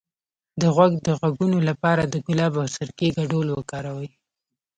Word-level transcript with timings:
د 0.61 0.63
غوږ 0.75 0.91
د 1.07 1.09
غږونو 1.19 1.57
لپاره 1.69 2.03
د 2.07 2.15
ګلاب 2.27 2.53
او 2.61 2.67
سرکې 2.75 3.07
ګډول 3.17 3.47
وکاروئ 3.51 4.09